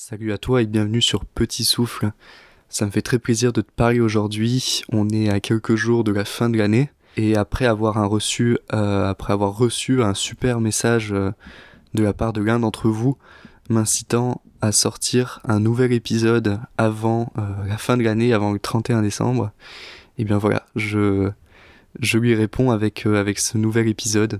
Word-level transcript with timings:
Salut 0.00 0.32
à 0.32 0.38
toi 0.38 0.62
et 0.62 0.66
bienvenue 0.66 1.02
sur 1.02 1.24
Petit 1.24 1.64
Souffle. 1.64 2.12
Ça 2.68 2.86
me 2.86 2.92
fait 2.92 3.02
très 3.02 3.18
plaisir 3.18 3.52
de 3.52 3.62
te 3.62 3.72
parler 3.72 3.98
aujourd'hui. 3.98 4.82
On 4.92 5.08
est 5.08 5.28
à 5.28 5.40
quelques 5.40 5.74
jours 5.74 6.04
de 6.04 6.12
la 6.12 6.24
fin 6.24 6.48
de 6.48 6.56
l'année 6.56 6.92
et 7.16 7.34
après 7.34 7.66
avoir, 7.66 8.08
reçu, 8.08 8.58
euh, 8.72 9.10
après 9.10 9.32
avoir 9.32 9.58
reçu 9.58 10.00
un 10.04 10.14
super 10.14 10.60
message 10.60 11.12
euh, 11.12 11.32
de 11.94 12.04
la 12.04 12.12
part 12.12 12.32
de 12.32 12.40
l'un 12.40 12.60
d'entre 12.60 12.88
vous 12.88 13.18
m'incitant 13.70 14.40
à 14.60 14.70
sortir 14.70 15.40
un 15.42 15.58
nouvel 15.58 15.92
épisode 15.92 16.60
avant 16.78 17.32
euh, 17.36 17.66
la 17.66 17.76
fin 17.76 17.96
de 17.96 18.04
l'année, 18.04 18.32
avant 18.32 18.52
le 18.52 18.60
31 18.60 19.02
décembre, 19.02 19.50
et 20.16 20.22
eh 20.22 20.24
bien 20.24 20.38
voilà, 20.38 20.64
je, 20.76 21.28
je 21.98 22.18
lui 22.18 22.36
réponds 22.36 22.70
avec 22.70 23.04
ce 23.40 23.58
nouvel 23.58 23.88
épisode. 23.88 24.38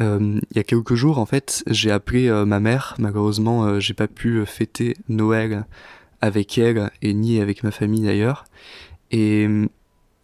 Euh, 0.00 0.40
il 0.50 0.56
y 0.56 0.60
a 0.60 0.64
quelques 0.64 0.94
jours, 0.94 1.18
en 1.18 1.26
fait, 1.26 1.64
j'ai 1.66 1.90
appelé 1.90 2.28
euh, 2.28 2.44
ma 2.44 2.60
mère. 2.60 2.94
Malheureusement, 2.98 3.64
euh, 3.64 3.80
j'ai 3.80 3.94
pas 3.94 4.08
pu 4.08 4.44
fêter 4.46 4.96
Noël 5.08 5.64
avec 6.20 6.58
elle 6.58 6.90
et 7.02 7.14
ni 7.14 7.40
avec 7.40 7.62
ma 7.62 7.70
famille 7.70 8.02
d'ailleurs. 8.02 8.44
Et 9.10 9.48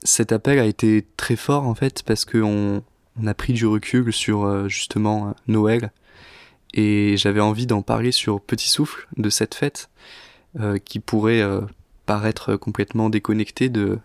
cet 0.03 0.33
appel 0.33 0.59
a 0.59 0.67
été 0.67 1.07
très 1.17 1.37
fort 1.37 1.67
en 1.67 1.75
fait 1.75 2.03
parce 2.03 2.25
qu'on 2.25 2.83
on 3.17 3.27
a 3.27 3.35
pris 3.35 3.53
du 3.53 3.65
recul 3.65 4.13
sur 4.13 4.69
justement 4.69 5.35
Noël 5.47 5.93
et 6.75 7.17
j'avais 7.17 7.41
envie 7.41 7.67
d'en 7.67 7.81
parler 7.81 8.13
sur 8.13 8.41
Petit 8.41 8.69
Souffle 8.69 9.07
de 9.17 9.31
cette 9.31 9.55
fête 9.55 9.89
qui 10.85 10.99
pourrait 10.99 11.43
paraître 12.05 12.57
complètement 12.57 13.09
déconnectée 13.09 13.71
de, 13.71 13.99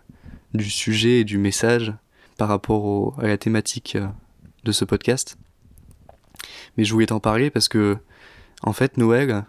du 0.54 0.70
sujet 0.70 1.20
et 1.20 1.24
du 1.24 1.36
message 1.36 1.92
par 2.38 2.48
rapport 2.48 3.18
à 3.20 3.26
la 3.26 3.36
thématique 3.36 3.98
de 4.64 4.72
ce 4.72 4.84
podcast. 4.84 5.36
Mais 6.76 6.84
je 6.84 6.92
voulais 6.92 7.06
t'en 7.06 7.20
parler 7.20 7.50
parce 7.50 7.68
que, 7.68 7.98
en 8.62 8.72
fait, 8.72 8.96
Noël, 8.96 9.44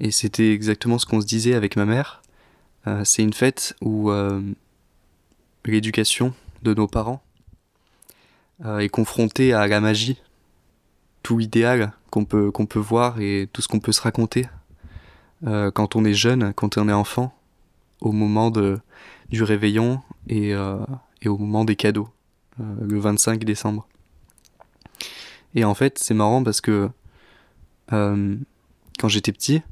et 0.00 0.10
c'était 0.10 0.52
exactement 0.52 0.98
ce 0.98 1.06
qu'on 1.06 1.20
se 1.20 1.26
disait 1.26 1.54
avec 1.54 1.76
ma 1.76 1.84
mère, 1.84 2.22
euh, 2.86 3.04
c'est 3.04 3.22
une 3.22 3.32
fête 3.32 3.76
où 3.80 4.10
euh, 4.10 4.40
l'éducation 5.64 6.34
de 6.62 6.74
nos 6.74 6.86
parents 6.86 7.22
euh, 8.64 8.78
est 8.78 8.88
confrontée 8.88 9.52
à 9.52 9.66
la 9.66 9.80
magie, 9.80 10.20
tout 11.22 11.38
l'idéal 11.38 11.92
qu'on 12.10 12.24
peut, 12.24 12.50
voir 12.76 13.20
et 13.20 13.48
tout 13.52 13.62
ce 13.62 13.68
qu'on 13.68 13.80
peut 13.80 13.92
se 13.92 14.02
raconter 14.02 14.46
quand 15.44 15.96
on 15.96 16.04
est 16.04 16.14
jeune, 16.14 16.52
quand 16.54 16.78
on 16.78 16.88
est 16.88 16.92
enfant, 16.92 17.36
au 18.00 18.12
moment 18.12 18.52
du 18.52 19.42
réveillon 19.42 20.00
et, 20.28 20.50
et 20.50 21.28
au 21.28 21.36
moment 21.36 21.64
des 21.64 21.74
cadeaux, 21.74 22.08
le 22.58 23.00
25 23.00 23.42
décembre. 23.44 23.88
Et 25.54 25.64
en 25.64 25.74
fait, 25.74 25.98
c'est 25.98 26.14
marrant 26.14 26.42
parce 26.42 26.60
que 26.60 26.88
euh, 27.92 28.36
quand 28.98 29.08
j'étais 29.08 29.32
petit, 29.32 29.62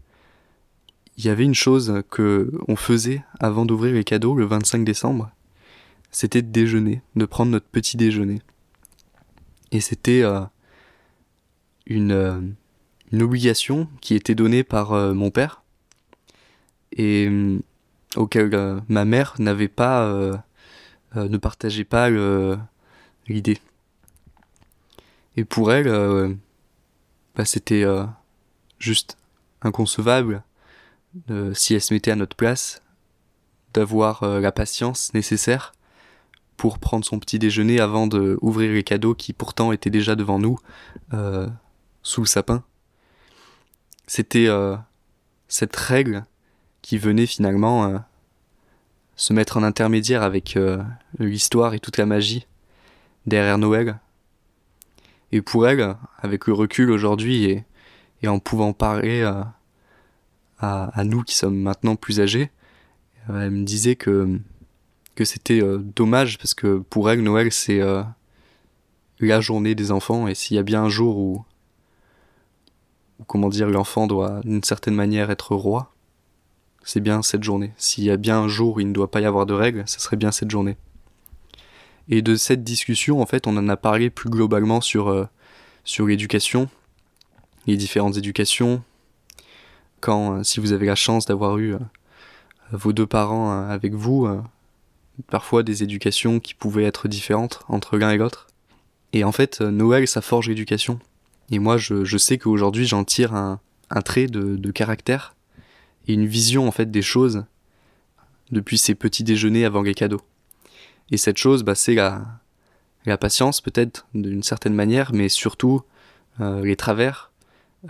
il 1.17 1.25
y 1.25 1.29
avait 1.29 1.45
une 1.45 1.55
chose 1.55 2.03
que 2.11 2.51
on 2.69 2.77
faisait 2.77 3.23
avant 3.39 3.65
d'ouvrir 3.65 3.95
les 3.95 4.05
cadeaux 4.05 4.35
le 4.35 4.45
25 4.45 4.85
décembre. 4.85 5.31
C'était 6.11 6.43
de 6.43 6.51
déjeuner, 6.51 7.03
de 7.17 7.25
prendre 7.25 7.53
notre 7.53 7.67
petit 7.67 7.97
déjeuner. 7.97 8.41
Et 9.71 9.81
c'était 9.81 10.23
euh, 10.23 10.41
une, 11.87 12.13
euh, 12.13 12.41
une 13.13 13.23
obligation 13.23 13.89
qui 14.01 14.15
était 14.15 14.35
donnée 14.35 14.65
par 14.65 14.93
mon 15.15 15.31
père 15.31 15.63
et 16.97 17.31
auquel 18.17 18.83
ma 18.89 19.05
mère 19.05 19.35
n'avait 19.39 19.69
pas, 19.69 20.13
ne 21.15 21.37
partageait 21.37 21.85
pas 21.85 22.11
l'idée. 23.29 23.61
Et 25.37 25.45
pour 25.45 25.73
elle, 25.73 25.89
euh, 25.89 26.35
bah, 27.37 27.45
c'était 27.45 27.85
euh, 27.85 28.05
juste 28.79 29.17
inconcevable, 29.63 30.43
si 31.55 31.75
elle 31.75 31.81
se 31.81 31.93
mettait 31.93 32.13
à 32.13 32.17
notre 32.17 32.37
place, 32.37 32.83
d'avoir 33.75 34.23
euh, 34.23 34.41
la 34.41 34.53
patience 34.53 35.13
nécessaire 35.15 35.73
pour 36.57 36.79
prendre 36.79 37.05
son 37.05 37.19
petit 37.19 37.39
déjeuner 37.39 37.81
avant 37.81 38.07
de 38.07 38.39
ouvrir 38.43 38.73
les 38.73 38.83
cadeaux 38.83 39.15
qui 39.15 39.33
pourtant 39.33 39.73
étaient 39.73 39.91
déjà 39.91 40.15
devant 40.15 40.39
nous, 40.39 40.59
sous 42.03 42.21
le 42.21 42.27
sapin. 42.27 42.63
C'était 44.07 44.49
cette 45.49 45.75
règle 45.75 46.27
qui 46.83 46.99
venait 46.99 47.25
finalement 47.25 48.05
se 49.17 49.33
mettre 49.33 49.57
en 49.57 49.63
intermédiaire 49.63 50.23
avec 50.23 50.59
l'histoire 51.19 51.73
et 51.73 51.81
toute 51.81 51.97
la 51.97 52.05
magie 52.05 52.47
derrière 53.25 53.57
Noël, 53.57 53.99
et 55.33 55.43
pour 55.43 55.67
elle, 55.69 55.97
avec 56.19 56.47
le 56.47 56.53
recul 56.53 56.91
aujourd'hui 56.91 57.45
et, 58.23 58.29
en 58.29 58.39
pouvant 58.39 58.73
parler 58.73 59.23
à, 59.23 59.55
à, 60.59 61.05
nous 61.05 61.23
qui 61.23 61.35
sommes 61.35 61.57
maintenant 61.57 61.97
plus 61.97 62.21
âgés, 62.21 62.51
euh, 63.31 63.47
elle 63.47 63.51
me 63.51 63.65
disait 63.65 63.97
que, 63.97 64.39
que 65.15 65.25
c'était 65.25 65.63
euh, 65.63 65.79
dommage 65.79 66.39
parce 66.39 66.55
que 66.55 66.79
pour 66.79 67.11
elle, 67.11 67.23
Noël, 67.23 67.53
c'est 67.53 67.81
euh, 67.81 68.03
la 69.21 69.41
journée 69.41 69.75
des 69.75 69.91
enfants 69.91 70.29
et 70.29 70.35
s'il 70.35 70.57
y 70.57 70.61
a 70.61 70.63
bien 70.63 70.83
un 70.85 70.89
jour 70.89 71.17
où, 71.17 71.45
où 73.19 73.25
comment 73.25 73.49
dire, 73.49 73.69
l'enfant 73.69 74.07
doit 74.07 74.41
d'une 74.45 74.63
certaine 74.63 74.95
manière 74.95 75.31
être 75.31 75.55
roi, 75.55 75.95
c'est 76.83 77.01
bien 77.01 77.23
cette 77.23 77.45
journée. 77.45 77.73
S'il 77.77 78.05
y 78.05 78.11
a 78.11 78.17
bien 78.17 78.41
un 78.41 78.49
jour 78.49 78.77
où 78.77 78.81
il 78.81 78.89
ne 78.89 78.93
doit 78.93 79.11
pas 79.11 79.21
y 79.21 79.27
avoir 79.27 79.47
de 79.47 79.55
règles, 79.55 79.85
ce 79.87 80.01
serait 80.01 80.17
bien 80.17 80.33
cette 80.33 80.51
journée. 80.51 80.77
Et 82.11 82.23
de 82.23 82.35
cette 82.35 82.65
discussion, 82.65 83.23
en 83.23 83.27
fait, 83.27 83.47
on 83.47 83.57
en 83.57 83.69
a 83.69 83.77
parlé 83.77 84.11
plus 84.11 84.31
globalement 84.31 84.81
sur, 84.81 85.09
euh, 85.09 85.27
sur 85.85 86.07
l'éducation, 86.07 86.69
les 87.67 87.77
différentes 87.77 88.17
éducations. 88.17 88.83
Quand, 90.01 90.39
euh, 90.39 90.43
si 90.43 90.59
vous 90.59 90.73
avez 90.73 90.87
la 90.87 90.97
chance 90.97 91.27
d'avoir 91.27 91.59
eu 91.59 91.75
euh, 91.75 91.79
vos 92.73 92.93
deux 92.93 93.07
parents 93.07 93.69
avec 93.69 93.95
vous, 93.95 94.29
parfois 95.29 95.63
des 95.63 95.83
éducations 95.83 96.41
qui 96.41 96.55
pouvaient 96.55 96.85
être 96.85 97.09
différentes 97.09 97.61
entre 97.69 97.97
l'un 97.97 98.11
et 98.11 98.17
l'autre. 98.17 98.49
Et 99.13 99.25
en 99.25 99.33
fait, 99.33 99.61
Noël, 99.61 100.07
ça 100.07 100.21
forge 100.21 100.49
l'éducation. 100.49 101.01
Et 101.51 101.59
moi, 101.59 101.79
je, 101.79 102.05
je 102.05 102.17
sais 102.17 102.39
qu'aujourd'hui, 102.39 102.87
j'en 102.87 103.03
tire 103.03 103.35
un, 103.35 103.61
un 103.91 104.03
trait 104.03 104.29
de, 104.29 104.57
de 104.57 104.71
caractère 104.71 105.35
et 106.07 106.15
une 106.15 106.27
vision, 106.27 106.67
en 106.67 106.71
fait, 106.71 106.91
des 106.91 107.03
choses 107.03 107.45
depuis 108.53 108.79
ces 108.79 108.95
petits 108.95 109.25
déjeuners 109.25 109.65
avant 109.65 109.83
les 109.83 109.95
cadeaux. 109.95 110.23
Et 111.11 111.17
cette 111.17 111.39
chose, 111.39 111.63
bah, 111.63 111.75
c'est 111.75 111.95
la, 111.95 112.41
patience 113.19 113.61
peut-être 113.61 114.07
d'une 114.15 114.43
certaine 114.43 114.75
manière, 114.75 115.13
mais 115.13 115.29
surtout 115.29 115.83
euh, 116.41 116.65
les 116.65 116.77
travers, 116.77 117.33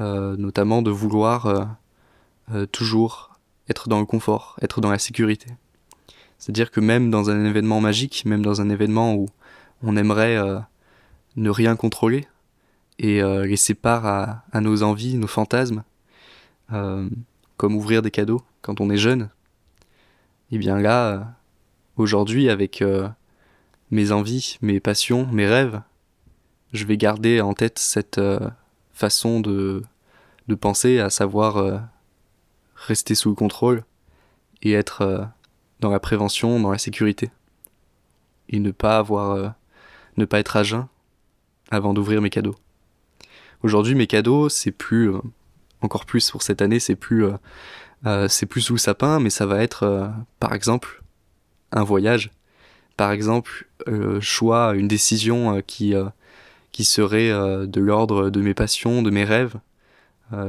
euh, 0.01 0.37
notamment 0.37 0.83
de 0.83 0.91
vouloir 0.91 1.69
euh, 2.53 2.67
toujours 2.67 3.39
être 3.69 3.89
dans 3.89 4.01
le 4.01 4.07
confort, 4.07 4.57
être 4.63 4.81
dans 4.81 4.91
la 4.91 4.99
sécurité. 4.99 5.49
C'est-à-dire 6.39 6.71
que 6.71 6.81
même 6.81 7.11
dans 7.11 7.29
un 7.29 7.45
événement 7.45 7.81
magique, 7.81 8.25
même 8.25 8.43
dans 8.43 8.61
un 8.63 8.71
événement 8.71 9.15
où 9.15 9.27
on 9.83 9.97
aimerait 9.97 10.39
ne 11.37 11.51
rien 11.51 11.77
contrôler 11.77 12.27
et 12.99 13.21
laisser 13.21 13.75
part 13.75 14.07
à, 14.07 14.43
à, 14.51 14.63
nos 14.63 14.83
envies, 14.83 15.17
nos 15.17 15.27
fantasmes, 15.27 15.85
comme 16.69 17.77
ouvrir 17.77 18.01
des 18.01 18.11
cadeaux 18.11 18.43
quand 18.63 18.81
on 18.81 18.89
est 18.89 18.97
jeune, 18.97 19.29
et 20.51 20.57
eh 20.57 20.59
bien 20.59 20.79
là, 20.79 21.35
aujourd'hui 22.01 22.49
avec 22.49 22.83
euh, 22.83 23.09
mes 23.91 24.13
envies, 24.13 24.59
mes 24.63 24.81
passions, 24.81 25.27
mes 25.27 25.47
rêves, 25.47 25.81
je 26.73 26.85
vais 26.85 26.97
garder 26.97 27.41
en 27.41 27.55
tête 27.55 27.79
cette 27.79 28.19
euh, 28.19 28.41
façon 28.93 29.41
de, 29.41 29.83
de 30.49 30.55
penser, 30.55 30.99
à 30.99 31.11
savoir 31.11 31.59
euh, 31.59 31.79
rester 32.75 33.15
sous 33.15 33.29
le 33.29 33.35
contrôle 33.35 33.85
et 34.63 34.73
être 34.73 35.29
dans 35.81 35.91
la 35.91 36.01
prévention, 36.01 36.61
dans 36.61 36.71
la 36.71 36.79
sécurité. 36.79 37.31
Et 38.49 38.59
ne 38.59 38.73
pas 38.73 38.99
avoir, 38.99 39.55
ne 40.17 40.25
pas 40.25 40.39
être 40.39 40.57
à 40.57 40.63
jeun 40.63 40.87
avant 41.71 41.95
d'ouvrir 41.95 42.21
mes 42.21 42.31
cadeaux. 42.31 42.57
Aujourd'hui, 43.63 43.95
mes 43.95 44.07
cadeaux, 44.07 44.49
c'est 44.49 44.73
plus, 44.73 45.13
encore 45.81 46.05
plus 46.05 46.31
pour 46.31 46.43
cette 46.43 46.61
année, 46.61 46.79
c'est 46.79 46.97
plus, 46.97 47.27
c'est 48.29 48.45
plus 48.45 48.61
sous 48.61 48.75
le 48.75 48.79
sapin, 48.79 49.19
mais 49.19 49.31
ça 49.31 49.47
va 49.47 49.63
être, 49.63 50.13
par 50.41 50.53
exemple, 50.53 51.01
un 51.73 51.85
voyage. 51.85 52.31
Par 52.97 53.13
exemple, 53.13 53.67
euh, 53.89 54.21
choix, 54.21 54.75
une 54.75 54.89
décision 54.89 55.57
euh, 55.57 55.61
qui, 55.63 55.95
euh, 55.95 56.05
qui 56.73 56.85
serait 56.85 57.31
euh, 57.31 57.67
de 57.67 57.81
l'ordre 57.81 58.31
de 58.31 58.41
mes 58.41 58.55
passions, 58.55 59.03
de 59.03 59.11
mes 59.11 59.25
rêves, 59.25 59.57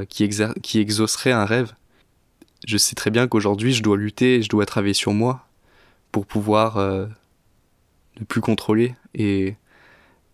qui, 0.08 0.28
qui 0.62 0.78
exaucerait 0.78 1.32
un 1.32 1.44
rêve. 1.44 1.72
Je 2.68 2.76
sais 2.76 2.94
très 2.94 3.10
bien 3.10 3.26
qu'aujourd'hui, 3.26 3.72
je 3.72 3.82
dois 3.82 3.96
lutter, 3.96 4.40
je 4.40 4.48
dois 4.48 4.64
travailler 4.64 4.94
sur 4.94 5.12
moi 5.12 5.48
pour 6.12 6.24
pouvoir 6.24 6.78
ne 6.78 8.24
plus 8.28 8.40
contrôler 8.40 8.94
et, 9.14 9.56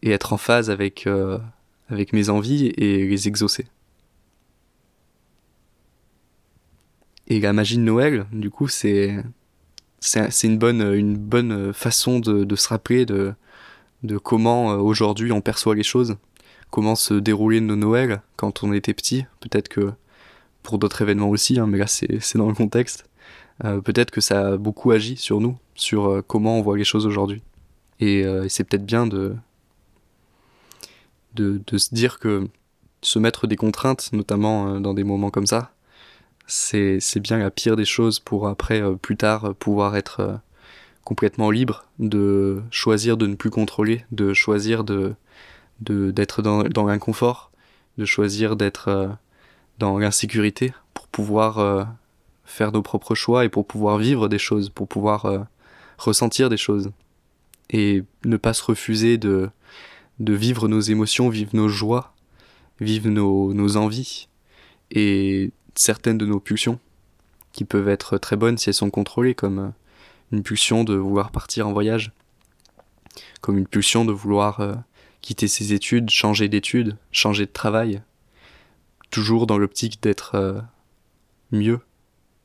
et 0.02 0.10
être 0.10 0.34
en 0.34 0.36
phase 0.36 0.68
avec, 0.68 1.08
avec 1.88 2.12
mes 2.12 2.28
envies 2.28 2.66
et 2.76 3.06
les 3.06 3.26
exaucer. 3.26 3.64
Et 7.28 7.40
la 7.40 7.54
magie 7.54 7.78
de 7.78 7.82
Noël, 7.82 8.26
du 8.32 8.50
coup, 8.50 8.68
c'est 8.68 9.16
c'est 10.00 10.44
une 10.44 10.58
bonne, 10.58 10.80
une 10.94 11.16
bonne 11.16 11.72
façon 11.72 12.20
de, 12.20 12.44
de 12.44 12.56
se 12.56 12.68
rappeler 12.68 13.06
de, 13.06 13.34
de 14.02 14.18
comment 14.18 14.72
euh, 14.72 14.76
aujourd'hui 14.76 15.32
on 15.32 15.40
perçoit 15.40 15.74
les 15.74 15.82
choses, 15.82 16.16
comment 16.70 16.94
se 16.94 17.14
déroulaient 17.14 17.60
nos 17.60 17.76
Noëls 17.76 18.20
quand 18.36 18.62
on 18.62 18.72
était 18.72 18.94
petit. 18.94 19.26
Peut-être 19.40 19.68
que 19.68 19.92
pour 20.62 20.78
d'autres 20.78 21.02
événements 21.02 21.30
aussi, 21.30 21.58
hein, 21.58 21.66
mais 21.66 21.78
là 21.78 21.86
c'est 21.86 22.36
dans 22.36 22.48
le 22.48 22.54
contexte. 22.54 23.08
peut-être 23.60 24.10
que 24.10 24.20
ça 24.20 24.48
a 24.48 24.56
beaucoup 24.56 24.90
agi 24.90 25.16
sur 25.16 25.40
nous, 25.40 25.56
sur 25.74 26.22
comment 26.26 26.58
on 26.58 26.62
voit 26.62 26.76
les 26.76 26.84
choses 26.84 27.06
aujourd'hui. 27.06 27.42
Et, 28.00 28.24
c'est 28.48 28.64
peut-être 28.64 28.84
bien 28.84 29.06
de, 29.06 29.34
de, 31.34 31.60
de, 31.66 31.78
se 31.78 31.94
dire 31.94 32.18
que 32.18 32.48
se 33.00 33.18
mettre 33.18 33.46
des 33.46 33.56
contraintes, 33.56 34.10
notamment 34.12 34.78
dans 34.80 34.94
des 34.94 35.04
moments 35.04 35.30
comme 35.30 35.46
ça, 35.46 35.72
c'est 36.48 37.20
bien 37.20 37.38
la 37.38 37.50
pire 37.50 37.76
des 37.76 37.84
choses 37.84 38.18
pour 38.18 38.48
après, 38.48 38.82
plus 38.96 39.16
tard, 39.16 39.54
pouvoir 39.54 39.96
être 39.96 40.40
complètement 41.08 41.50
libre 41.50 41.86
de 41.98 42.62
choisir 42.70 43.16
de 43.16 43.26
ne 43.26 43.34
plus 43.34 43.48
contrôler, 43.48 44.04
de 44.12 44.34
choisir 44.34 44.84
de 44.84 45.14
d'être 45.80 46.42
dans, 46.42 46.64
dans 46.64 46.86
l'inconfort, 46.86 47.50
de 47.96 48.04
choisir 48.04 48.56
d'être 48.56 48.88
euh, 48.88 49.08
dans 49.78 49.98
l'insécurité 49.98 50.74
pour 50.92 51.08
pouvoir 51.08 51.58
euh, 51.60 51.84
faire 52.44 52.72
nos 52.72 52.82
propres 52.82 53.14
choix 53.14 53.46
et 53.46 53.48
pour 53.48 53.66
pouvoir 53.66 53.96
vivre 53.96 54.28
des 54.28 54.38
choses, 54.38 54.68
pour 54.68 54.86
pouvoir 54.86 55.24
euh, 55.24 55.38
ressentir 55.96 56.50
des 56.50 56.58
choses 56.58 56.90
et 57.70 58.02
ne 58.24 58.36
pas 58.36 58.52
se 58.52 58.64
refuser 58.64 59.16
de 59.16 59.48
de 60.18 60.34
vivre 60.34 60.68
nos 60.68 60.80
émotions, 60.80 61.30
vivre 61.30 61.52
nos 61.54 61.68
joies, 61.68 62.12
vivre 62.80 63.08
nos, 63.08 63.54
nos 63.54 63.76
envies 63.76 64.28
et 64.90 65.52
certaines 65.78 66.18
de 66.18 66.26
nos 66.26 66.40
pulsions 66.40 66.80
qui 67.52 67.64
peuvent 67.64 67.88
être 67.88 68.18
très 68.18 68.36
bonnes 68.36 68.58
si 68.58 68.68
elles 68.68 68.74
sont 68.74 68.90
contrôlées 68.90 69.34
comme 69.34 69.72
une 70.32 70.42
pulsion 70.42 70.82
de 70.82 70.94
vouloir 70.94 71.30
partir 71.30 71.68
en 71.68 71.72
voyage, 71.72 72.10
comme 73.40 73.56
une 73.56 73.66
pulsion 73.66 74.04
de 74.04 74.12
vouloir 74.12 74.58
euh, 74.60 74.74
quitter 75.20 75.46
ses 75.46 75.72
études, 75.72 76.10
changer 76.10 76.48
d'études, 76.48 76.96
changer 77.12 77.46
de 77.46 77.52
travail, 77.52 78.02
toujours 79.10 79.46
dans 79.46 79.56
l'optique 79.56 80.02
d'être 80.02 80.34
euh, 80.34 80.60
mieux 81.52 81.80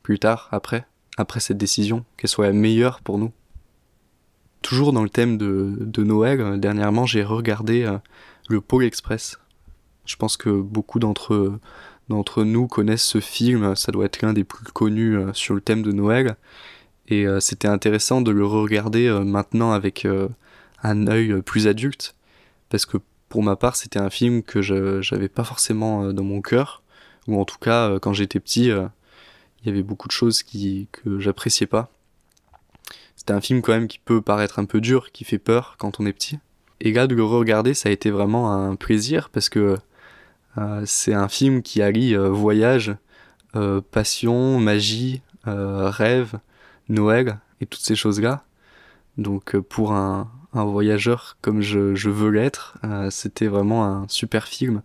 plus 0.04 0.20
tard, 0.20 0.48
après, 0.52 0.86
après 1.16 1.40
cette 1.40 1.58
décision, 1.58 2.04
qu'elle 2.16 2.30
soit 2.30 2.52
meilleure 2.52 3.00
pour 3.00 3.18
nous. 3.18 3.32
Toujours 4.62 4.92
dans 4.92 5.02
le 5.02 5.10
thème 5.10 5.38
de, 5.38 5.76
de 5.80 6.04
Noël, 6.04 6.40
euh, 6.40 6.56
dernièrement 6.56 7.04
j'ai 7.04 7.24
regardé 7.24 7.92
le 8.48 8.60
Pôle 8.60 8.84
Express. 8.84 9.40
Je 10.06 10.16
pense 10.16 10.36
que 10.36 10.50
beaucoup 10.50 11.00
d'entre 11.00 11.58
d'entre 12.08 12.44
nous 12.44 12.66
connaissent 12.66 13.04
ce 13.04 13.20
film, 13.20 13.74
ça 13.76 13.92
doit 13.92 14.04
être 14.04 14.22
l'un 14.22 14.32
des 14.32 14.44
plus 14.44 14.64
connus 14.64 15.16
sur 15.32 15.54
le 15.54 15.60
thème 15.60 15.82
de 15.82 15.92
Noël, 15.92 16.36
et 17.08 17.26
euh, 17.26 17.40
c'était 17.40 17.68
intéressant 17.68 18.20
de 18.20 18.30
le 18.30 18.46
regarder 18.46 19.06
euh, 19.06 19.24
maintenant 19.24 19.72
avec 19.72 20.04
euh, 20.04 20.28
un 20.82 21.06
œil 21.06 21.42
plus 21.42 21.66
adulte, 21.66 22.14
parce 22.70 22.86
que 22.86 22.98
pour 23.28 23.42
ma 23.42 23.56
part, 23.56 23.76
c'était 23.76 23.98
un 23.98 24.10
film 24.10 24.42
que 24.42 24.62
je 24.62 25.02
j'avais 25.02 25.28
pas 25.28 25.44
forcément 25.44 26.12
dans 26.12 26.24
mon 26.24 26.40
cœur, 26.40 26.82
ou 27.26 27.40
en 27.40 27.44
tout 27.44 27.58
cas, 27.58 27.98
quand 27.98 28.12
j'étais 28.12 28.38
petit, 28.38 28.66
il 28.66 29.66
y 29.66 29.68
avait 29.68 29.82
beaucoup 29.82 30.06
de 30.06 30.12
choses 30.12 30.42
qui, 30.42 30.88
que 30.92 31.18
j'appréciais 31.18 31.66
pas. 31.66 31.90
C'était 33.16 33.32
un 33.32 33.40
film 33.40 33.60
quand 33.60 33.72
même 33.72 33.88
qui 33.88 33.98
peut 33.98 34.20
paraître 34.20 34.58
un 34.58 34.66
peu 34.66 34.80
dur, 34.80 35.10
qui 35.10 35.24
fait 35.24 35.38
peur 35.38 35.76
quand 35.78 35.98
on 35.98 36.06
est 36.06 36.12
petit. 36.12 36.38
Et 36.80 36.92
là, 36.92 37.06
de 37.06 37.14
le 37.14 37.24
regarder, 37.24 37.74
ça 37.74 37.88
a 37.88 37.92
été 37.92 38.10
vraiment 38.10 38.52
un 38.52 38.76
plaisir, 38.76 39.30
parce 39.30 39.48
que 39.48 39.76
c'est 40.84 41.14
un 41.14 41.28
film 41.28 41.62
qui 41.62 41.82
allie 41.82 42.14
voyage, 42.16 42.96
passion, 43.90 44.58
magie, 44.58 45.22
rêve, 45.44 46.38
Noël 46.88 47.38
et 47.60 47.66
toutes 47.66 47.82
ces 47.82 47.96
choses-là. 47.96 48.44
Donc 49.16 49.54
euh, 49.54 49.62
pour 49.62 49.92
un, 49.92 50.30
voyageur 50.52 51.36
comme 51.40 51.60
je, 51.60 52.08
veux 52.08 52.30
l'être, 52.30 52.78
euh, 52.84 53.10
c'était 53.10 53.48
vraiment 53.48 53.84
un 53.84 54.06
super 54.08 54.46
film. 54.46 54.82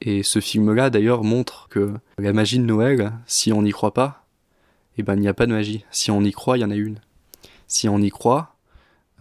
Et 0.00 0.22
ce 0.22 0.40
film-là 0.40 0.90
d'ailleurs 0.90 1.24
montre 1.24 1.68
que 1.68 1.94
la 2.18 2.32
magie 2.32 2.58
de 2.58 2.64
Noël, 2.64 3.12
si 3.26 3.52
on 3.52 3.62
n'y 3.62 3.70
croit 3.70 3.94
pas, 3.94 4.26
eh 4.98 5.02
ben 5.02 5.14
il 5.14 5.20
n'y 5.20 5.28
a 5.28 5.34
pas 5.34 5.46
de 5.46 5.52
magie. 5.52 5.84
Si 5.90 6.10
on 6.10 6.22
y 6.22 6.32
croit, 6.32 6.58
il 6.58 6.60
y 6.60 6.64
en 6.64 6.70
a 6.70 6.76
une. 6.76 7.00
Si 7.66 7.88
on 7.88 7.98
y 7.98 8.10
croit, 8.10 8.56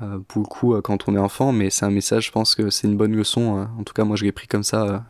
euh, 0.01 0.19
pour 0.27 0.42
le 0.42 0.48
coup 0.48 0.80
quand 0.81 1.07
on 1.07 1.16
est 1.16 1.19
enfant, 1.19 1.51
mais 1.51 1.69
c'est 1.69 1.86
un 1.86 1.92
message, 1.92 2.27
je 2.27 2.31
pense 2.31 2.56
que 2.56 2.69
c'est 2.69 2.88
une 2.88 2.98
bonne 2.98 3.16
leçon. 3.16 3.68
en 3.77 3.84
tout 3.84 3.94
cas 3.94 4.04
moi 4.04 4.16
je 4.16 4.25
l'ai 4.25 4.31
pris 4.31 4.48
comme 4.48 4.63
ça 4.63 5.06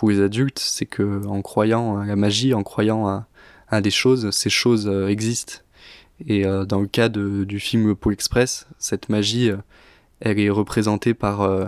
pour 0.00 0.08
les 0.08 0.22
adultes, 0.22 0.58
c'est 0.58 0.86
que 0.86 1.26
en 1.26 1.42
croyant 1.42 1.98
à 1.98 2.06
la 2.06 2.16
magie, 2.16 2.54
en 2.54 2.62
croyant 2.62 3.26
à, 3.68 3.80
des 3.82 3.90
choses, 3.90 4.30
ces 4.30 4.48
choses 4.48 4.88
existent 4.88 5.58
et 6.26 6.46
euh, 6.46 6.64
dans 6.64 6.80
le 6.80 6.86
cas 6.86 7.10
de, 7.10 7.44
du 7.44 7.60
film 7.60 7.94
Pôle 7.94 8.14
Express, 8.14 8.66
cette 8.78 9.10
magie, 9.10 9.50
euh, 9.50 9.58
elle 10.20 10.38
est 10.38 10.48
représentée 10.48 11.12
par 11.12 11.42
euh, 11.42 11.66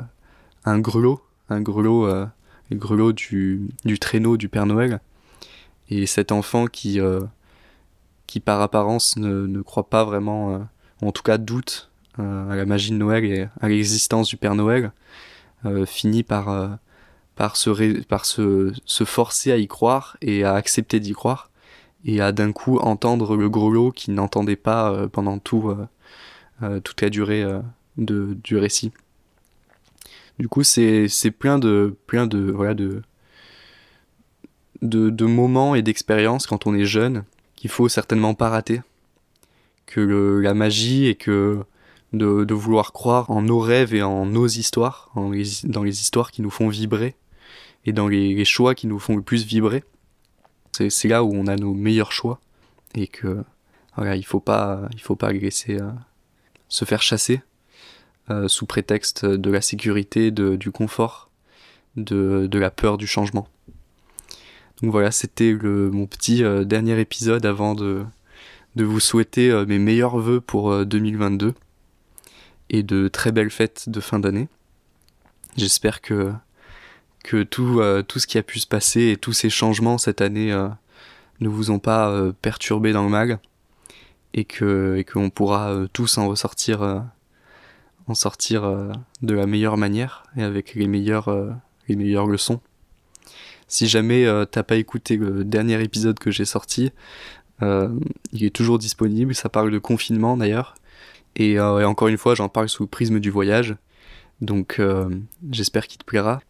un 0.64 0.78
grelot, 0.78 1.22
un 1.50 1.60
grelot, 1.60 2.06
le 2.06 2.76
grelot 2.76 3.12
du, 3.12 3.68
du, 3.84 3.98
traîneau 3.98 4.38
du 4.38 4.48
Père 4.48 4.64
Noël. 4.64 5.00
Et 5.90 6.06
cet 6.06 6.32
enfant 6.32 6.68
qui, 6.68 7.00
qui 8.26 8.40
par 8.40 8.62
apparence 8.62 9.18
ne, 9.18 9.46
ne, 9.46 9.60
croit 9.60 9.90
pas 9.90 10.04
vraiment, 10.04 10.66
en 11.02 11.12
tout 11.12 11.22
cas 11.22 11.36
doute 11.36 11.90
à 12.16 12.56
la 12.56 12.64
magie 12.64 12.92
de 12.92 12.96
Noël 12.96 13.26
et 13.26 13.46
à 13.60 13.68
l'existence 13.68 14.28
du 14.28 14.38
Père 14.38 14.54
Noël, 14.54 14.92
finit 15.84 16.22
par, 16.22 16.78
par, 17.36 17.56
se, 17.56 18.02
par 18.04 18.24
se, 18.24 18.72
se 18.84 19.04
forcer 19.04 19.52
à 19.52 19.56
y 19.56 19.66
croire 19.66 20.16
et 20.20 20.44
à 20.44 20.54
accepter 20.54 21.00
d'y 21.00 21.12
croire 21.12 21.50
et 22.04 22.20
à 22.20 22.32
d'un 22.32 22.52
coup 22.52 22.78
entendre 22.78 23.36
le 23.36 23.48
grelot 23.48 23.92
qui 23.92 24.10
n'entendait 24.10 24.56
pas 24.56 24.92
euh, 24.92 25.08
pendant 25.08 25.38
tout, 25.38 25.70
euh, 25.70 25.86
euh, 26.62 26.80
toute 26.80 27.00
la 27.00 27.10
durée 27.10 27.44
de, 27.96 28.36
du 28.42 28.56
récit. 28.56 28.92
Du 30.38 30.48
coup, 30.48 30.62
c'est 30.64 31.08
plein 31.38 31.58
de 31.58 31.96
plein 32.06 32.26
de 32.26 32.50
voilà 32.50 32.74
de 32.74 33.02
de, 34.80 35.10
de 35.10 35.24
moments 35.24 35.76
et 35.76 35.82
d'expériences 35.82 36.46
quand 36.46 36.66
on 36.66 36.74
est 36.74 36.86
jeune 36.86 37.24
qu'il 37.54 37.70
faut 37.70 37.88
certainement 37.88 38.34
pas 38.34 38.48
rater. 38.48 38.80
Que 39.86 40.40
la 40.40 40.54
magie 40.54 41.06
et 41.06 41.14
que 41.14 41.60
de, 42.12 42.44
de, 42.44 42.54
vouloir 42.54 42.92
croire 42.92 43.30
en 43.30 43.42
nos 43.42 43.58
rêves 43.58 43.94
et 43.94 44.02
en 44.02 44.26
nos 44.26 44.46
histoires, 44.46 45.10
dans 45.14 45.82
les 45.82 46.00
histoires 46.00 46.30
qui 46.30 46.40
nous 46.40 46.50
font 46.50 46.68
vibrer 46.68 47.14
et 47.84 47.92
dans 47.92 48.08
les, 48.08 48.44
choix 48.44 48.74
qui 48.74 48.86
nous 48.86 48.98
font 48.98 49.16
le 49.16 49.22
plus 49.22 49.44
vibrer, 49.44 49.84
c'est 50.72 51.08
là 51.08 51.24
où 51.24 51.32
on 51.34 51.46
a 51.46 51.56
nos 51.56 51.74
meilleurs 51.74 52.12
choix 52.12 52.40
et 52.94 53.06
que 53.06 53.44
voilà, 53.96 54.16
il 54.16 54.24
faut 54.24 54.40
pas 54.40 54.88
il 54.92 55.00
faut 55.00 55.16
pas 55.16 55.32
laisser 55.32 55.80
euh, 55.80 55.90
se 56.68 56.84
faire 56.84 57.02
chasser 57.02 57.42
euh, 58.30 58.48
sous 58.48 58.66
prétexte 58.66 59.26
de 59.26 59.50
la 59.50 59.60
sécurité, 59.60 60.30
de, 60.30 60.56
du 60.56 60.70
confort, 60.70 61.30
de, 61.96 62.46
de 62.46 62.58
la 62.58 62.70
peur 62.70 62.96
du 62.96 63.06
changement. 63.06 63.48
Donc 64.80 64.90
voilà, 64.90 65.10
c'était 65.10 65.52
mon 65.52 66.06
petit 66.06 66.42
euh, 66.42 66.64
dernier 66.64 66.98
épisode 67.00 67.44
avant 67.44 67.74
de, 67.74 68.04
de 68.76 68.84
vous 68.84 69.00
souhaiter 69.00 69.52
mes 69.66 69.78
meilleurs 69.78 70.18
voeux 70.18 70.40
pour 70.40 70.86
2022 70.86 71.54
et 72.70 72.82
de 72.82 73.08
très 73.08 73.32
belles 73.32 73.50
fêtes 73.50 73.88
de 73.88 74.00
fin 74.00 74.18
d'année. 74.18 74.48
J'espère 75.56 76.00
que 76.00 76.32
que 77.22 77.42
tout, 77.42 77.80
euh, 77.80 78.02
tout 78.02 78.18
ce 78.18 78.26
qui 78.26 78.38
a 78.38 78.42
pu 78.42 78.58
se 78.58 78.66
passer 78.66 79.10
et 79.10 79.16
tous 79.16 79.32
ces 79.32 79.50
changements 79.50 79.98
cette 79.98 80.20
année 80.20 80.52
euh, 80.52 80.68
ne 81.40 81.48
vous 81.48 81.70
ont 81.70 81.78
pas 81.78 82.10
euh, 82.10 82.32
perturbé 82.42 82.92
dans 82.92 83.02
le 83.02 83.08
mag 83.08 83.38
et 84.34 84.44
que 84.44 84.96
et 84.96 85.04
qu'on 85.04 85.30
pourra 85.30 85.74
tous 85.92 86.16
en 86.16 86.26
ressortir 86.26 87.04
en 88.06 88.14
sortir 88.14 88.62
de 89.20 89.34
la 89.34 89.46
meilleure 89.46 89.76
manière 89.76 90.24
et 90.38 90.42
avec 90.42 90.74
les 90.74 90.86
meilleures 90.86 91.54
les 91.86 91.96
meilleures 91.96 92.26
leçons. 92.26 92.60
Si 93.68 93.86
jamais 93.88 94.26
t'as 94.50 94.62
pas 94.62 94.76
écouté 94.76 95.18
le 95.18 95.44
dernier 95.44 95.82
épisode 95.82 96.18
que 96.18 96.30
j'ai 96.30 96.46
sorti, 96.46 96.92
il 97.60 98.42
est 98.44 98.54
toujours 98.54 98.78
disponible. 98.78 99.34
Ça 99.34 99.50
parle 99.50 99.70
de 99.70 99.78
confinement 99.78 100.38
d'ailleurs. 100.38 100.76
Et, 101.36 101.52
et, 101.52 101.60
encore 101.60 102.08
une 102.08 102.16
fois, 102.16 102.34
j'en 102.34 102.48
parle 102.48 102.70
sous 102.70 102.84
le 102.84 102.88
prisme 102.88 103.20
du 103.20 103.28
voyage. 103.28 103.76
Donc 104.40 104.80
j'espère 105.50 105.86
qu'il 105.88 105.98
te 105.98 106.04
plaira. 106.06 106.40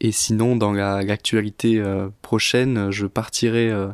Et 0.00 0.12
sinon, 0.12 0.56
dans 0.56 0.72
l'actualité 0.72 1.78
euh, 1.78 2.08
prochaine, 2.22 2.90
je 2.90 3.06
partirai 3.06 3.70
euh, 3.70 3.88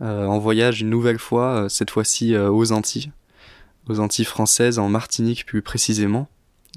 euh, 0.00 0.26
en 0.26 0.38
voyage 0.38 0.80
une 0.80 0.90
nouvelle 0.90 1.18
fois, 1.18 1.68
cette 1.68 1.90
fois-ci 1.90 2.36
aux 2.36 2.72
Antilles, 2.72 3.12
aux 3.88 4.00
Antilles 4.00 4.24
françaises, 4.24 4.78
en 4.78 4.88
Martinique 4.88 5.46
plus 5.46 5.62
précisément. 5.62 6.28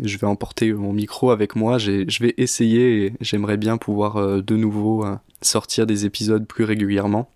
Je 0.04 0.18
vais 0.18 0.28
emporter 0.28 0.74
mon 0.74 0.92
micro 0.92 1.32
avec 1.32 1.56
moi, 1.56 1.78
je 1.78 2.20
vais 2.20 2.34
essayer 2.38 3.06
et 3.06 3.14
j'aimerais 3.22 3.56
bien 3.56 3.78
pouvoir 3.78 4.44
de 4.44 4.56
nouveau 4.58 5.06
sortir 5.42 5.88
des 5.88 6.06
épisodes 6.06 6.46
plus 6.46 6.66
régulièrement. 6.66 7.30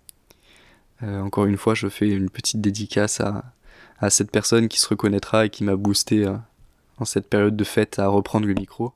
encore 1.02 1.46
une 1.46 1.56
fois, 1.56 1.74
je 1.74 1.88
fais 1.88 2.10
une 2.10 2.28
petite 2.28 2.60
dédicace 2.60 3.22
à, 3.22 3.44
à 3.98 4.10
cette 4.10 4.30
personne 4.30 4.68
qui 4.68 4.78
se 4.78 4.88
reconnaîtra 4.88 5.46
et 5.46 5.50
qui 5.50 5.64
m'a 5.64 5.74
boosté 5.74 6.30
en 6.98 7.04
cette 7.06 7.30
période 7.30 7.56
de 7.56 7.64
fête 7.64 7.98
à 7.98 8.08
reprendre 8.08 8.46
le 8.46 8.52
micro 8.52 8.92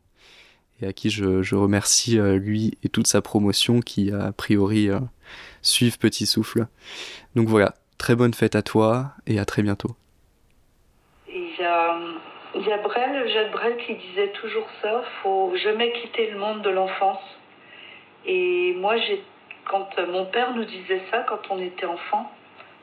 et 0.84 0.88
à 0.88 0.92
qui 0.92 1.10
je, 1.10 1.54
remercie 1.54 2.18
euh, 2.18 2.36
lui 2.36 2.76
et 2.84 2.88
toute 2.88 3.06
sa 3.06 3.22
promotion 3.22 3.80
qui 3.80 4.12
a 4.12 4.32
priori 4.32 4.90
euh, 4.90 4.98
suivent 5.62 5.98
Petit 5.98 6.26
Souffle. 6.26 6.66
Donc 7.34 7.48
voilà, 7.48 7.74
très 7.98 8.14
bonne 8.14 8.34
fête 8.34 8.54
à 8.54 8.62
toi 8.62 9.12
et 9.26 9.38
à 9.38 9.44
très 9.44 9.62
bientôt. 9.62 9.96
Il 11.28 11.50
y 11.58 12.72
a, 12.72 12.78
Brel, 12.78 13.28
Jacques 13.32 13.52
Brel 13.52 13.76
qui 13.78 13.94
disait 13.94 14.30
toujours 14.40 14.66
ça, 14.82 15.02
faut 15.22 15.52
jamais 15.56 15.92
quitter 15.92 16.30
le 16.30 16.38
monde 16.38 16.62
de 16.62 16.70
l'enfance. 16.70 17.22
Et 18.26 18.74
moi 18.74 18.96
j'ai 18.98 19.22
quand 19.64 19.88
mon 20.08 20.26
père 20.26 20.54
nous 20.54 20.64
disait 20.64 21.02
ça 21.10 21.24
quand 21.28 21.40
on 21.50 21.58
était 21.60 21.86
enfant, 21.86 22.30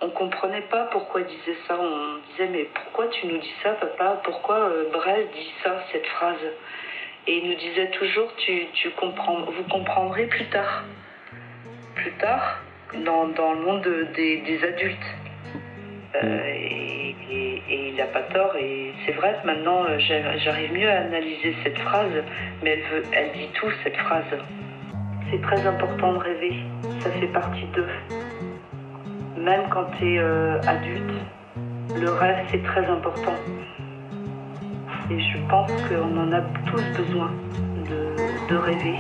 on 0.02 0.10
comprenait 0.10 0.64
pas 0.64 0.86
pourquoi 0.86 1.22
il 1.22 1.28
disait 1.28 1.58
ça. 1.68 1.78
On 1.80 2.18
disait 2.32 2.50
mais 2.50 2.68
pourquoi 2.74 3.08
tu 3.10 3.28
nous 3.28 3.38
dis 3.38 3.54
ça, 3.62 3.74
papa? 3.74 4.20
Pourquoi 4.24 4.58
euh, 4.58 4.90
Brel 4.92 5.28
dit 5.34 5.52
ça, 5.64 5.84
cette 5.92 6.08
phrase? 6.08 6.40
Et 7.28 7.38
il 7.38 7.50
nous 7.50 7.56
disait 7.56 7.90
toujours 7.92 8.34
tu, 8.38 8.66
tu 8.74 8.90
comprends, 8.92 9.42
vous 9.42 9.64
comprendrez 9.70 10.26
plus 10.26 10.46
tard, 10.46 10.84
plus 11.96 12.12
tard 12.14 12.62
dans, 13.06 13.28
dans 13.28 13.54
le 13.54 13.62
monde 13.62 13.82
de- 13.84 14.08
des, 14.16 14.38
des 14.42 14.64
adultes. 14.64 14.98
Euh, 16.16 16.40
et, 16.48 17.16
et- 17.32 17.62
et 17.70 17.88
il 17.90 17.96
n'a 17.96 18.06
pas 18.08 18.24
tort. 18.24 18.56
Et 18.60 18.94
c'est 19.06 19.14
vrai 19.14 19.38
que 19.42 19.48
maintenant 19.48 19.86
euh, 19.86 19.98
j'a- 20.00 20.36
j'arrive 20.38 20.74
mieux 20.74 20.90
à 20.90 21.02
analyser 21.02 21.56
cette 21.64 21.78
phrase, 21.78 22.12
mais 22.64 22.72
elle, 22.72 22.82
veut, 22.92 23.04
elle 23.14 23.32
dit 23.34 23.48
tout 23.54 23.70
cette 23.84 23.96
phrase. 23.98 24.26
C'est 25.30 25.42
très 25.42 25.66
important 25.66 26.14
de 26.14 26.18
rêver. 26.18 26.54
Ça 27.00 27.10
fait 27.12 27.28
partie 27.28 27.66
d'eux 27.76 27.88
même 29.38 29.64
quand 29.72 29.86
tu 29.98 30.18
es 30.18 30.20
adulte, 30.68 31.14
le 31.96 32.12
rêve 32.12 32.46
c'est 32.52 32.62
très 32.64 32.86
important. 32.86 33.34
Et 35.12 35.20
je 35.20 35.38
pense 35.50 35.70
qu'on 35.90 36.18
en 36.18 36.32
a 36.32 36.42
tous 36.68 36.84
besoin 36.98 37.32
de, 37.90 38.56
rêver. 38.56 38.96